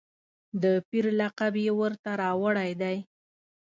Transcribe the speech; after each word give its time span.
د 0.63 0.63
پیر 0.89 1.05
لقب 1.19 1.53
یې 1.65 1.71
ورته 1.79 2.09
راوړی 2.21 2.71
دی. 2.81 2.97